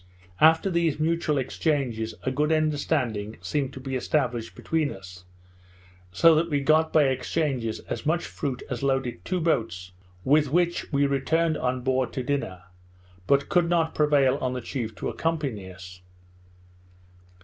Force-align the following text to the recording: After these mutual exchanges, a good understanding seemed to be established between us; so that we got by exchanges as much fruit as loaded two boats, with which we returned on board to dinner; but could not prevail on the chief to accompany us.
After 0.39 0.71
these 0.71 0.99
mutual 0.99 1.37
exchanges, 1.37 2.15
a 2.23 2.31
good 2.31 2.51
understanding 2.51 3.37
seemed 3.39 3.71
to 3.73 3.79
be 3.79 3.95
established 3.95 4.55
between 4.55 4.91
us; 4.91 5.25
so 6.11 6.33
that 6.33 6.49
we 6.49 6.59
got 6.61 6.91
by 6.91 7.03
exchanges 7.03 7.81
as 7.81 8.03
much 8.03 8.25
fruit 8.25 8.63
as 8.67 8.81
loaded 8.81 9.23
two 9.23 9.39
boats, 9.39 9.91
with 10.23 10.49
which 10.49 10.91
we 10.91 11.05
returned 11.05 11.55
on 11.55 11.81
board 11.81 12.13
to 12.13 12.23
dinner; 12.23 12.63
but 13.27 13.47
could 13.47 13.69
not 13.69 13.93
prevail 13.93 14.37
on 14.37 14.53
the 14.53 14.61
chief 14.61 14.95
to 14.95 15.07
accompany 15.09 15.71
us. 15.71 16.01